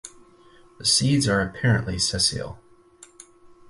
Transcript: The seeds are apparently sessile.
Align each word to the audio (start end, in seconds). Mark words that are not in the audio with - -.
The 0.79 0.85
seeds 0.85 1.27
are 1.29 1.41
apparently 1.41 1.99
sessile. 1.99 2.57